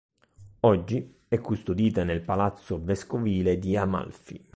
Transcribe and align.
Oggi, 0.61 1.17
è 1.27 1.37
custodita 1.39 2.03
nel 2.03 2.21
Palazzo 2.23 2.83
Vescovile 2.83 3.59
di 3.59 3.77
Amalfi. 3.77 4.43